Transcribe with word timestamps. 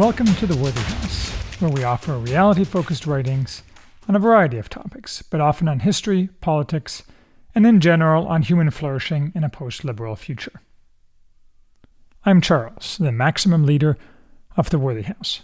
Welcome 0.00 0.34
to 0.36 0.46
The 0.46 0.56
Worthy 0.56 0.80
House, 0.80 1.28
where 1.60 1.70
we 1.70 1.84
offer 1.84 2.16
reality 2.16 2.64
focused 2.64 3.06
writings 3.06 3.62
on 4.08 4.16
a 4.16 4.18
variety 4.18 4.56
of 4.56 4.70
topics, 4.70 5.20
but 5.20 5.42
often 5.42 5.68
on 5.68 5.80
history, 5.80 6.30
politics, 6.40 7.02
and 7.54 7.66
in 7.66 7.80
general 7.80 8.26
on 8.26 8.40
human 8.40 8.70
flourishing 8.70 9.30
in 9.34 9.44
a 9.44 9.50
post 9.50 9.84
liberal 9.84 10.16
future. 10.16 10.62
I'm 12.24 12.40
Charles, 12.40 12.96
the 12.98 13.12
maximum 13.12 13.66
leader 13.66 13.98
of 14.56 14.70
The 14.70 14.78
Worthy 14.78 15.02
House. 15.02 15.42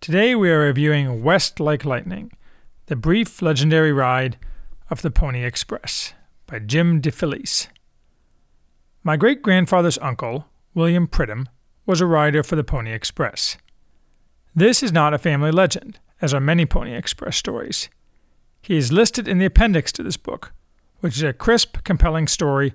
Today 0.00 0.36
we 0.36 0.52
are 0.52 0.60
reviewing 0.60 1.24
West 1.24 1.58
Like 1.58 1.84
Lightning, 1.84 2.30
the 2.86 2.94
brief 2.94 3.42
legendary 3.42 3.92
ride 3.92 4.36
of 4.88 5.02
the 5.02 5.10
Pony 5.10 5.44
Express 5.44 6.14
by 6.46 6.60
Jim 6.60 7.02
DeFelice. 7.02 7.66
My 9.02 9.16
great 9.16 9.42
grandfather's 9.42 9.98
uncle, 9.98 10.46
William 10.74 11.08
Pridham, 11.08 11.48
was 11.86 12.00
a 12.00 12.06
rider 12.06 12.44
for 12.44 12.54
the 12.54 12.62
Pony 12.62 12.92
Express. 12.92 13.56
This 14.56 14.84
is 14.84 14.92
not 14.92 15.12
a 15.12 15.18
family 15.18 15.50
legend, 15.50 15.98
as 16.20 16.32
are 16.32 16.40
many 16.40 16.64
Pony 16.64 16.94
Express 16.94 17.36
stories. 17.36 17.88
He 18.62 18.76
is 18.76 18.92
listed 18.92 19.26
in 19.26 19.38
the 19.38 19.46
appendix 19.46 19.90
to 19.92 20.04
this 20.04 20.16
book, 20.16 20.52
which 21.00 21.16
is 21.16 21.24
a 21.24 21.32
crisp, 21.32 21.82
compelling 21.82 22.28
story 22.28 22.72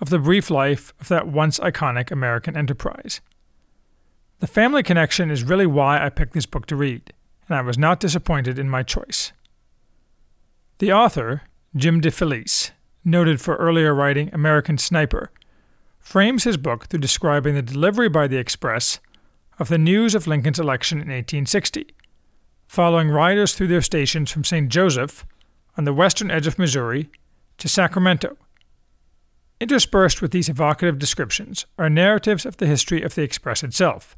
of 0.00 0.08
the 0.08 0.18
brief 0.18 0.50
life 0.50 0.94
of 0.98 1.08
that 1.08 1.28
once 1.28 1.58
iconic 1.58 2.10
American 2.10 2.56
enterprise. 2.56 3.20
The 4.40 4.46
family 4.46 4.82
connection 4.82 5.30
is 5.30 5.44
really 5.44 5.66
why 5.66 6.02
I 6.02 6.08
picked 6.08 6.32
this 6.32 6.46
book 6.46 6.64
to 6.66 6.76
read, 6.76 7.12
and 7.46 7.58
I 7.58 7.60
was 7.60 7.76
not 7.76 8.00
disappointed 8.00 8.58
in 8.58 8.70
my 8.70 8.82
choice. 8.82 9.32
The 10.78 10.92
author, 10.92 11.42
Jim 11.76 12.00
DeFelice, 12.00 12.70
noted 13.04 13.38
for 13.38 13.56
earlier 13.56 13.94
writing 13.94 14.30
American 14.32 14.78
Sniper, 14.78 15.30
frames 15.98 16.44
his 16.44 16.56
book 16.56 16.86
through 16.86 17.00
describing 17.00 17.54
the 17.54 17.62
delivery 17.62 18.08
by 18.08 18.28
the 18.28 18.38
Express 18.38 18.98
of 19.58 19.68
the 19.68 19.78
news 19.78 20.14
of 20.14 20.26
Lincoln's 20.26 20.60
election 20.60 20.98
in 20.98 21.08
1860, 21.08 21.86
following 22.66 23.08
riders 23.08 23.54
through 23.54 23.66
their 23.66 23.82
stations 23.82 24.30
from 24.30 24.44
St. 24.44 24.68
Joseph 24.68 25.26
on 25.76 25.84
the 25.84 25.92
western 25.92 26.30
edge 26.30 26.46
of 26.46 26.58
Missouri 26.58 27.10
to 27.58 27.68
Sacramento. 27.68 28.36
Interspersed 29.60 30.22
with 30.22 30.30
these 30.30 30.48
evocative 30.48 30.98
descriptions 30.98 31.66
are 31.78 31.90
narratives 31.90 32.46
of 32.46 32.58
the 32.58 32.66
history 32.66 33.02
of 33.02 33.14
the 33.14 33.22
Express 33.22 33.64
itself, 33.64 34.16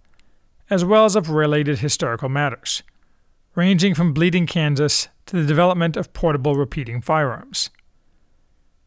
as 0.68 0.84
well 0.84 1.06
as 1.06 1.16
of 1.16 1.30
related 1.30 1.78
historical 1.78 2.28
matters, 2.28 2.82
ranging 3.54 3.94
from 3.94 4.12
bleeding 4.12 4.46
Kansas 4.46 5.08
to 5.26 5.36
the 5.36 5.46
development 5.46 5.96
of 5.96 6.12
portable 6.12 6.56
repeating 6.56 7.00
firearms. 7.00 7.70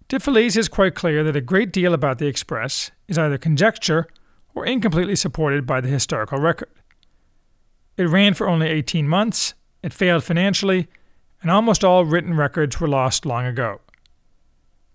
DeFelice 0.10 0.58
is 0.58 0.68
quite 0.68 0.94
clear 0.94 1.24
that 1.24 1.36
a 1.36 1.42
great 1.42 1.72
deal 1.72 1.94
about 1.94 2.20
the 2.20 2.28
Express 2.28 2.92
is 3.08 3.18
either 3.18 3.40
conjecture 3.40 4.08
or 4.56 4.66
incompletely 4.66 5.16
supported 5.16 5.66
by 5.66 5.82
the 5.82 5.88
historical 5.88 6.40
record. 6.40 6.70
It 7.98 8.06
ran 8.06 8.34
for 8.34 8.48
only 8.48 8.68
18 8.68 9.08
months, 9.08 9.54
it 9.82 9.94
failed 9.94 10.24
financially, 10.24 10.88
and 11.42 11.52
almost 11.52 11.84
all 11.84 12.06
written 12.06 12.36
records 12.36 12.80
were 12.80 12.88
lost 12.88 13.26
long 13.26 13.46
ago. 13.46 13.82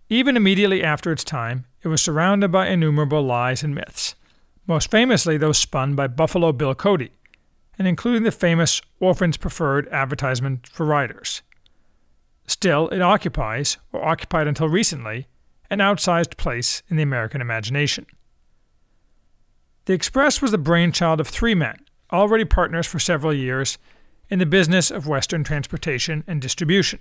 Even 0.08 0.36
immediately 0.36 0.82
after 0.82 1.12
its 1.12 1.22
time, 1.22 1.66
it 1.82 1.88
was 1.88 2.02
surrounded 2.02 2.50
by 2.50 2.66
innumerable 2.68 3.22
lies 3.22 3.62
and 3.62 3.74
myths, 3.74 4.14
most 4.66 4.90
famously 4.90 5.36
those 5.36 5.58
spun 5.58 5.94
by 5.94 6.06
Buffalo 6.06 6.52
Bill 6.52 6.74
Cody, 6.74 7.12
and 7.78 7.86
including 7.86 8.22
the 8.22 8.32
famous 8.32 8.80
Orphans 8.98 9.36
Preferred 9.36 9.88
advertisement 9.88 10.66
for 10.66 10.86
riders. 10.86 11.42
Still, 12.46 12.88
it 12.88 13.02
occupies, 13.02 13.76
or 13.92 14.04
occupied 14.04 14.46
until 14.46 14.68
recently, 14.68 15.26
an 15.70 15.78
outsized 15.78 16.38
place 16.38 16.82
in 16.88 16.96
the 16.96 17.02
American 17.02 17.42
imagination. 17.42 18.06
The 19.88 19.94
Express 19.94 20.42
was 20.42 20.50
the 20.50 20.58
brainchild 20.58 21.18
of 21.18 21.28
three 21.28 21.54
men, 21.54 21.78
already 22.12 22.44
partners 22.44 22.86
for 22.86 22.98
several 22.98 23.32
years 23.32 23.78
in 24.28 24.38
the 24.38 24.44
business 24.44 24.90
of 24.90 25.06
Western 25.06 25.42
transportation 25.44 26.24
and 26.26 26.42
distribution 26.42 26.98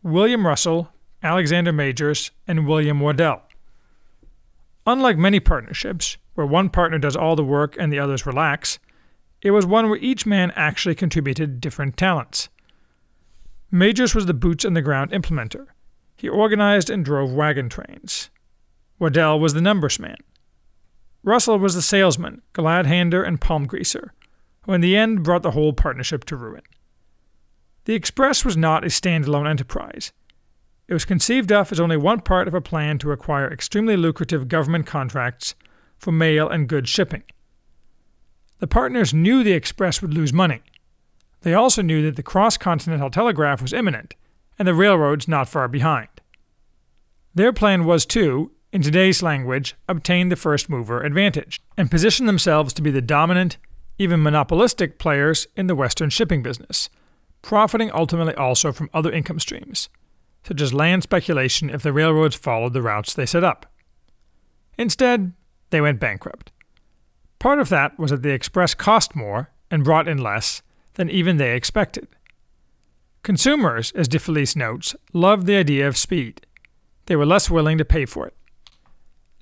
William 0.00 0.46
Russell, 0.46 0.92
Alexander 1.24 1.72
Majors, 1.72 2.30
and 2.46 2.68
William 2.68 3.00
Waddell. 3.00 3.42
Unlike 4.86 5.18
many 5.18 5.40
partnerships, 5.40 6.16
where 6.34 6.46
one 6.46 6.70
partner 6.70 7.00
does 7.00 7.16
all 7.16 7.34
the 7.34 7.42
work 7.42 7.74
and 7.80 7.92
the 7.92 7.98
others 7.98 8.26
relax, 8.26 8.78
it 9.42 9.50
was 9.50 9.66
one 9.66 9.88
where 9.88 9.98
each 9.98 10.24
man 10.24 10.52
actually 10.54 10.94
contributed 10.94 11.60
different 11.60 11.96
talents. 11.96 12.48
Majors 13.72 14.14
was 14.14 14.26
the 14.26 14.34
boots 14.34 14.64
on 14.64 14.74
the 14.74 14.82
ground 14.82 15.10
implementer. 15.10 15.66
He 16.14 16.28
organized 16.28 16.90
and 16.90 17.04
drove 17.04 17.32
wagon 17.32 17.68
trains. 17.68 18.30
Waddell 19.00 19.40
was 19.40 19.52
the 19.52 19.60
numbers 19.60 19.98
man. 19.98 20.18
Russell 21.24 21.58
was 21.58 21.74
the 21.74 21.82
salesman, 21.82 22.42
glad 22.52 22.86
hander, 22.86 23.24
and 23.24 23.40
palm 23.40 23.66
greaser, 23.66 24.12
who 24.62 24.72
in 24.72 24.80
the 24.80 24.96
end 24.96 25.24
brought 25.24 25.42
the 25.42 25.50
whole 25.50 25.72
partnership 25.72 26.24
to 26.26 26.36
ruin. 26.36 26.62
The 27.86 27.94
Express 27.94 28.44
was 28.44 28.56
not 28.56 28.84
a 28.84 28.88
standalone 28.88 29.48
enterprise. 29.48 30.12
It 30.86 30.94
was 30.94 31.04
conceived 31.04 31.50
of 31.50 31.72
as 31.72 31.80
only 31.80 31.96
one 31.96 32.20
part 32.20 32.46
of 32.46 32.54
a 32.54 32.60
plan 32.60 32.98
to 32.98 33.10
acquire 33.10 33.52
extremely 33.52 33.96
lucrative 33.96 34.48
government 34.48 34.86
contracts 34.86 35.56
for 35.98 36.12
mail 36.12 36.48
and 36.48 36.68
goods 36.68 36.88
shipping. 36.88 37.24
The 38.60 38.66
partners 38.68 39.12
knew 39.12 39.42
the 39.42 39.52
Express 39.52 40.00
would 40.00 40.14
lose 40.14 40.32
money, 40.32 40.62
they 41.44 41.52
also 41.52 41.82
knew 41.82 42.02
that 42.02 42.16
the 42.16 42.22
cross 42.22 42.56
continental 42.56 43.10
telegraph 43.10 43.60
was 43.60 43.74
imminent, 43.74 44.14
and 44.58 44.66
the 44.66 44.74
railroads 44.74 45.28
not 45.28 45.46
far 45.46 45.68
behind. 45.68 46.08
Their 47.34 47.52
plan 47.52 47.84
was 47.84 48.06
to, 48.06 48.50
in 48.74 48.82
today's 48.82 49.22
language, 49.22 49.76
obtain 49.88 50.30
the 50.30 50.36
first 50.36 50.68
mover 50.68 51.00
advantage 51.00 51.60
and 51.76 51.92
position 51.92 52.26
themselves 52.26 52.74
to 52.74 52.82
be 52.82 52.90
the 52.90 53.00
dominant, 53.00 53.56
even 53.98 54.20
monopolistic 54.20 54.98
players 54.98 55.46
in 55.56 55.68
the 55.68 55.76
Western 55.76 56.10
shipping 56.10 56.42
business, 56.42 56.90
profiting 57.40 57.88
ultimately 57.94 58.34
also 58.34 58.72
from 58.72 58.90
other 58.92 59.12
income 59.12 59.38
streams, 59.38 59.88
such 60.42 60.60
as 60.60 60.74
land 60.74 61.04
speculation 61.04 61.70
if 61.70 61.84
the 61.84 61.92
railroads 61.92 62.34
followed 62.34 62.72
the 62.72 62.82
routes 62.82 63.14
they 63.14 63.24
set 63.24 63.44
up. 63.44 63.72
Instead, 64.76 65.32
they 65.70 65.80
went 65.80 66.00
bankrupt. 66.00 66.50
Part 67.38 67.60
of 67.60 67.68
that 67.68 67.96
was 67.96 68.10
that 68.10 68.22
the 68.22 68.32
express 68.32 68.74
cost 68.74 69.14
more 69.14 69.50
and 69.70 69.84
brought 69.84 70.08
in 70.08 70.18
less 70.18 70.62
than 70.94 71.08
even 71.08 71.36
they 71.36 71.54
expected. 71.54 72.08
Consumers, 73.22 73.92
as 73.92 74.08
DeFelice 74.08 74.56
notes, 74.56 74.96
loved 75.12 75.46
the 75.46 75.56
idea 75.56 75.86
of 75.86 75.96
speed. 75.96 76.44
They 77.06 77.14
were 77.14 77.24
less 77.24 77.48
willing 77.48 77.78
to 77.78 77.84
pay 77.84 78.04
for 78.04 78.26
it. 78.26 78.34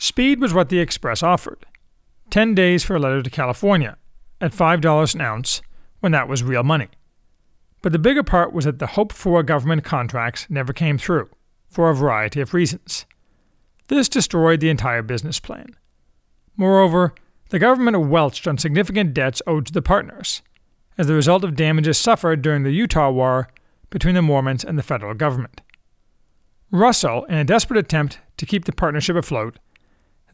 Speed 0.02 0.40
was 0.40 0.52
what 0.52 0.68
the 0.68 0.80
Express 0.80 1.22
offered 1.22 1.64
10 2.30 2.56
days 2.56 2.82
for 2.82 2.96
a 2.96 2.98
letter 2.98 3.22
to 3.22 3.30
California, 3.30 3.96
at 4.40 4.50
$5 4.50 5.14
an 5.14 5.20
ounce, 5.20 5.62
when 6.00 6.10
that 6.10 6.26
was 6.26 6.42
real 6.42 6.64
money. 6.64 6.88
But 7.82 7.92
the 7.92 8.00
bigger 8.00 8.24
part 8.24 8.52
was 8.52 8.64
that 8.64 8.80
the 8.80 8.88
hoped 8.88 9.14
for 9.14 9.44
government 9.44 9.84
contracts 9.84 10.48
never 10.50 10.72
came 10.72 10.98
through, 10.98 11.30
for 11.68 11.88
a 11.88 11.94
variety 11.94 12.40
of 12.40 12.52
reasons. 12.52 13.06
This 13.86 14.08
destroyed 14.08 14.58
the 14.58 14.70
entire 14.70 15.02
business 15.02 15.38
plan. 15.38 15.76
Moreover, 16.56 17.14
the 17.50 17.60
government 17.60 18.08
welched 18.08 18.48
on 18.48 18.58
significant 18.58 19.14
debts 19.14 19.40
owed 19.46 19.66
to 19.66 19.72
the 19.72 19.82
partners, 19.82 20.42
as 20.98 21.06
the 21.06 21.14
result 21.14 21.44
of 21.44 21.54
damages 21.54 21.96
suffered 21.96 22.42
during 22.42 22.64
the 22.64 22.72
Utah 22.72 23.12
War 23.12 23.50
between 23.88 24.16
the 24.16 24.22
Mormons 24.22 24.64
and 24.64 24.76
the 24.76 24.82
federal 24.82 25.14
government. 25.14 25.60
Russell, 26.72 27.22
in 27.26 27.36
a 27.36 27.44
desperate 27.44 27.78
attempt 27.78 28.18
to 28.36 28.46
keep 28.46 28.64
the 28.64 28.72
partnership 28.72 29.14
afloat, 29.14 29.60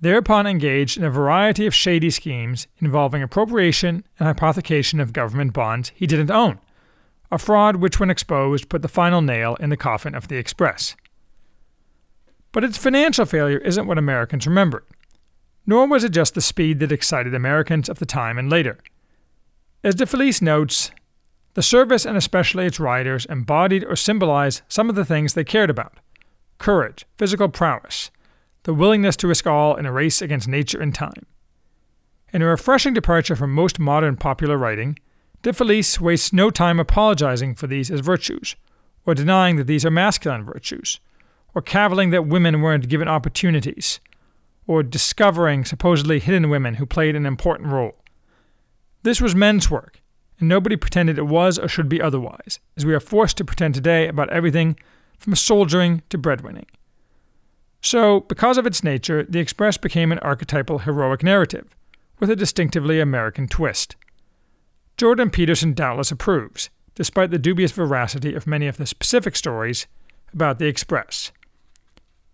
thereupon 0.00 0.47
engaged 0.47 0.97
in 0.97 1.05
a 1.05 1.11
variety 1.11 1.67
of 1.67 1.75
shady 1.75 2.11
schemes 2.11 2.67
involving 2.79 3.23
appropriation 3.23 4.05
and 4.19 4.37
hypothecation 4.37 5.00
of 5.00 5.12
government 5.12 5.53
bonds 5.53 5.93
he 5.95 6.06
didn't 6.06 6.31
own, 6.31 6.59
a 7.31 7.39
fraud 7.39 7.77
which, 7.77 7.99
when 7.99 8.11
exposed, 8.11 8.69
put 8.69 8.83
the 8.83 8.89
final 8.89 9.21
nail 9.21 9.56
in 9.61 9.71
the 9.71 9.77
coffin 9.77 10.15
of 10.15 10.29
the 10.29 10.37
Express. 10.37 10.97
But 12.53 12.65
its 12.65 12.79
financial 12.79 13.27
failure 13.27 13.59
isn't 13.59 13.87
what 13.87 13.99
Americans 13.99 14.47
remembered, 14.47 14.85
nor 15.67 15.87
was 15.87 16.05
it 16.05 16.12
just 16.12 16.35
the 16.35 16.41
speed 16.41 16.79
that 16.81 16.93
excited 16.93 17.35
Americans 17.35 17.89
of 17.89 17.99
the 17.99 18.06
time 18.06 18.39
and 18.39 18.49
later. 18.49 18.79
As 19.85 19.95
DeFelice 19.95 20.41
notes, 20.41 20.91
the 21.55 21.62
service 21.62 22.05
and 22.05 22.17
especially 22.17 22.67
its 22.67 22.81
riders 22.81 23.27
embodied 23.27 23.85
or 23.85 23.97
symbolized 23.97 24.62
some 24.69 24.89
of 24.89 24.95
the 24.95 25.05
things 25.05 25.35
they 25.35 25.45
cared 25.45 25.71
about 25.71 25.95
courage, 26.59 27.06
physical 27.17 27.49
prowess, 27.49 28.11
the 28.69 28.75
willingness 28.75 29.17
to 29.17 29.26
risk 29.26 29.47
all 29.47 29.76
in 29.76 29.87
a 29.87 29.93
race 29.93 30.20
against 30.20 30.47
nature 30.47 30.79
and 30.79 30.94
time. 30.94 31.25
In 32.35 32.43
a 32.43 32.47
refreshing 32.47 32.93
departure 32.93 33.35
from 33.35 33.50
most 33.50 33.79
modern 33.79 34.15
popular 34.15 34.59
writing, 34.59 34.99
DeFelice 35.43 35.99
wastes 36.00 36.35
no 36.35 36.50
time 36.50 36.79
apologizing 36.79 37.55
for 37.55 37.67
these 37.67 37.91
as 37.91 38.00
virtues, 38.00 38.56
or 39.06 39.15
denying 39.15 39.56
that 39.56 39.67
these 39.67 39.87
are 39.87 39.91
masculine 39.91 40.44
virtues, 40.44 41.00
or 41.55 41.62
cavilling 41.62 42.11
that 42.11 42.26
women 42.26 42.61
weren't 42.61 42.91
given 42.91 43.09
opportunities, 43.09 44.00
or 44.67 44.82
discovering 44.82 45.64
supposedly 45.64 46.21
hidden 46.21 46.50
women 46.50 46.75
who 46.75 46.85
played 46.85 47.17
an 47.17 47.25
important 47.25 47.71
role. 47.71 47.97
This 49.03 49.19
was 49.19 49.35
men's 49.35 49.71
work, 49.71 50.03
and 50.38 50.47
nobody 50.47 50.76
pretended 50.76 51.17
it 51.17 51.26
was 51.26 51.59
or 51.59 51.69
should 51.69 51.88
be 51.88 52.03
otherwise, 52.03 52.61
as 52.76 52.85
we 52.85 52.93
are 52.93 53.00
forced 53.00 53.38
to 53.38 53.47
pretend 53.47 53.75
today 53.75 54.09
about 54.09 54.29
everything 54.29 54.79
from 55.19 55.35
soldiering 55.35 56.03
to 56.11 56.19
breadwinning. 56.19 56.67
So, 57.81 58.21
because 58.21 58.59
of 58.59 58.67
its 58.67 58.83
nature, 58.83 59.23
the 59.23 59.39
Express 59.39 59.77
became 59.77 60.11
an 60.11 60.19
archetypal 60.21 60.81
heroic 60.81 61.23
narrative, 61.23 61.69
with 62.19 62.31
a 62.31 62.37
distinctively 62.37 63.01
American 63.01 63.47
twist. 63.47 63.97
Jordan 64.97 65.31
Peterson 65.31 65.75
doubtless 65.75 66.11
approves, 66.11 66.71
despite 66.97 67.31
the 67.31 67.39
dubious 67.39 67.71
veracity 67.71 68.35
of 68.35 68.47
many 68.47 68.67
of 68.67 68.77
the 68.77 68.87
specific 68.87 69.37
stories 69.37 69.87
about 70.33 70.59
the 70.59 70.67
Express. 70.67 71.31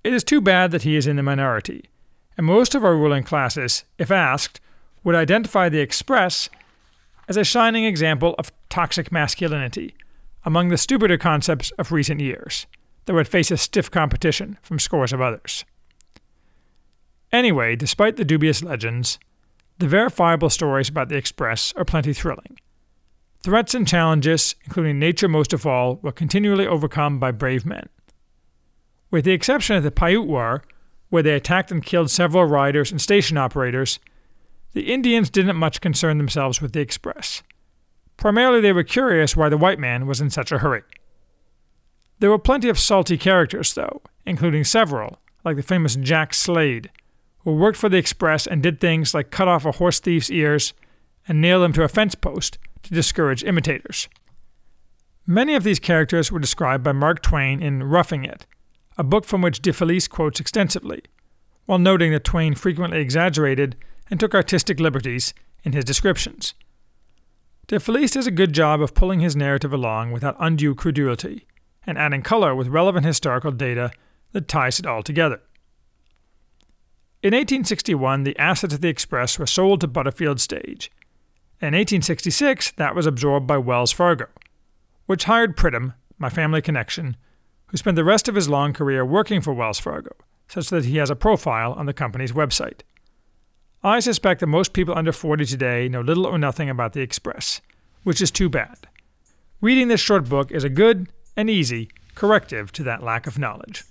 It 0.03 0.13
is 0.13 0.25
too 0.25 0.41
bad 0.41 0.71
that 0.71 0.83
he 0.83 0.97
is 0.97 1.07
in 1.07 1.17
the 1.17 1.23
minority, 1.23 1.91
and 2.37 2.47
most 2.47 2.75
of 2.75 2.85
our 2.85 2.97
ruling 2.97 3.23
classes, 3.23 3.85
if 3.99 4.11
asked, 4.11 4.61
would 5.03 5.15
identify 5.15 5.69
the 5.69 5.81
Express 5.81 6.49
as 7.29 7.37
a 7.37 7.45
shining 7.45 7.85
example 7.85 8.35
of 8.39 8.53
toxic 8.71 9.13
masculinity 9.13 9.95
among 10.45 10.69
the 10.69 10.79
stupider 10.79 11.19
concepts 11.19 11.71
of 11.73 11.93
recent 11.93 12.21
years 12.21 12.67
that 13.05 13.15
would 13.15 13.29
face 13.29 13.51
a 13.51 13.57
stiff 13.57 13.91
competition 13.91 14.59
from 14.63 14.79
scores 14.79 15.13
of 15.13 15.21
others. 15.21 15.65
Anyway, 17.33 17.77
despite 17.77 18.17
the 18.17 18.25
dubious 18.25 18.63
legends, 18.63 19.19
the 19.79 19.89
verifiable 19.89 20.51
stories 20.51 20.89
about 20.89 21.09
the 21.09 21.17
Express 21.17 21.73
are 21.77 21.85
plenty 21.85 22.13
thrilling. 22.13 22.59
Threats 23.43 23.75
and 23.75 23.87
challenges, 23.87 24.55
including 24.65 24.99
nature 24.99 25.29
most 25.29 25.53
of 25.53 25.67
all, 25.67 25.97
were 25.97 26.13
continually 26.13 26.67
overcome 26.67 27.19
by 27.19 27.31
brave 27.31 27.67
men. 27.67 27.89
With 29.11 29.25
the 29.25 29.33
exception 29.33 29.77
of 29.77 29.83
the 29.83 29.91
Paiute 29.91 30.27
War, 30.27 30.63
where 31.11 31.23
they 31.23 31.35
attacked 31.35 31.71
and 31.71 31.85
killed 31.85 32.11
several 32.11 32.45
riders 32.47 32.91
and 32.91 33.01
station 33.01 33.37
operators, 33.37 33.99
the 34.73 34.93
Indians 34.93 35.29
didn't 35.29 35.57
much 35.57 35.81
concern 35.81 36.19
themselves 36.19 36.61
with 36.61 36.73
the 36.73 36.81
Express. 36.81 37.43
Primarily, 38.17 38.61
they 38.61 38.73
were 38.73 38.83
curious 38.83 39.37
why 39.37 39.49
the 39.49 39.59
white 39.59 39.79
man 39.79 40.07
was 40.07 40.21
in 40.21 40.31
such 40.31 40.51
a 40.51 40.59
hurry. 40.59 40.83
There 42.21 42.31
were 42.31 42.39
plenty 42.39 42.69
of 42.69 42.79
salty 42.79 43.19
characters, 43.19 43.75
though, 43.75 44.03
including 44.25 44.65
several, 44.65 45.19
like 45.45 45.57
the 45.57 45.63
famous 45.63 45.97
Jack 45.97 46.33
Slade, 46.33 46.91
who 47.41 47.55
worked 47.55 47.77
for 47.77 47.89
the 47.89 47.99
Express 47.99 48.47
and 48.47 48.63
did 48.63 48.81
things 48.81 49.15
like 49.15 49.31
cut 49.31 49.49
off 49.49 49.65
a 49.65 49.73
horse 49.73 50.01
thief's 50.01 50.31
ears 50.31 50.73
and 51.29 51.41
nail 51.41 51.61
them 51.61 51.73
to 51.75 51.83
a 51.83 51.89
fence 51.89 52.15
post 52.15 52.59
to 52.83 52.95
discourage 52.95 53.45
imitators. 53.45 54.09
Many 55.27 55.55
of 55.55 55.65
these 55.65 55.79
characters 55.79 56.31
were 56.31 56.39
described 56.39 56.85
by 56.85 56.93
Mark 56.93 57.23
Twain 57.23 57.63
in 57.63 57.83
Roughing 57.83 58.25
It, 58.25 58.47
a 58.99 59.05
book 59.05 59.25
from 59.25 59.43
which 59.43 59.63
DeFelice 59.63 60.09
quotes 60.09 60.39
extensively, 60.39 61.03
while 61.67 61.79
noting 61.79 62.13
that 62.13 62.25
Twain 62.25 62.55
frequently 62.55 63.01
exaggerated 63.01 63.77
and 64.11 64.21
took 64.21 64.35
artistic 64.35 64.79
liberties 64.79 65.33
in 65.63 65.73
his 65.73 65.85
descriptions. 65.85 66.55
DeFelice 67.69 68.13
does 68.13 68.27
a 68.27 68.31
good 68.31 68.53
job 68.53 68.83
of 68.83 68.95
pulling 68.95 69.21
his 69.21 69.35
narrative 69.35 69.73
along 69.73 70.13
without 70.13 70.37
undue 70.39 70.75
credulity, 70.75 71.47
and 71.87 71.99
adding 71.99 72.23
color 72.23 72.55
with 72.55 72.69
relevant 72.69 73.07
historical 73.07 73.51
data 73.51 73.91
that 74.33 74.49
ties 74.49 74.79
it 74.79 74.87
all 74.87 75.03
together. 75.03 75.41
In 77.23 77.33
1861, 77.33 78.25
the 78.25 78.39
assets 78.39 78.75
of 78.75 78.81
the 78.83 78.89
Express 78.89 79.39
were 79.39 79.47
sold 79.47 79.81
to 79.81 79.87
Butterfield 79.87 80.41
Stage. 80.41 80.91
In 81.61 81.69
1866, 81.69 82.73
that 82.73 82.95
was 82.95 83.07
absorbed 83.07 83.47
by 83.47 83.57
Wells 83.57 83.93
Fargo, 83.93 84.27
which 85.07 85.25
hired 85.25 85.57
Pridham, 85.57 85.95
my 86.19 86.29
family 86.29 86.61
connection, 86.61 87.17
who 87.69 87.79
spent 87.79 87.97
the 87.97 88.05
rest 88.05 88.29
of 88.29 88.35
his 88.35 88.49
long 88.49 88.73
career 88.73 89.05
working 89.05 89.41
for 89.41 89.55
Wells 89.55 89.79
Fargo, 89.79 90.15
such 90.49 90.69
that 90.69 90.85
he 90.85 90.99
has 90.99 91.09
a 91.09 91.17
profile 91.17 91.73
on 91.73 91.87
the 91.87 91.95
company's 91.95 92.33
website. 92.33 92.83
I 93.83 94.01
suspect 94.01 94.41
that 94.41 94.47
most 94.47 94.73
people 94.73 94.97
under 94.97 95.13
40 95.13 95.47
today 95.47 95.89
know 95.89 96.01
little 96.01 96.27
or 96.27 96.39
nothing 96.39 96.69
about 96.69 96.93
the 96.93 97.01
Express, 97.01 97.63
which 98.03 98.21
is 98.21 98.31
too 98.31 98.49
bad. 98.49 98.87
Reading 99.63 99.89
this 99.89 100.01
short 100.01 100.29
book 100.29 100.51
is 100.51 100.65
a 100.65 100.69
good 100.69 101.09
and 101.37 101.51
easy 101.51 101.89
corrective 102.15 102.73
to 102.73 102.83
that 102.85 103.03
lack 103.03 103.27
of 103.27 103.39
knowledge. 103.39 103.85